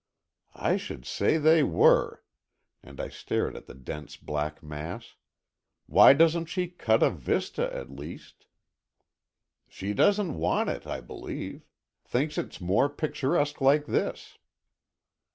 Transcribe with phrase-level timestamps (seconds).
[0.55, 2.23] "I should say they were!"
[2.81, 5.13] and I stared at the dense black mass.
[5.85, 8.47] "Why doesn't she cut a vista, at least?"
[9.67, 11.67] "She doesn't want it, I believe.
[12.03, 14.39] Thinks it's more picturesque like this."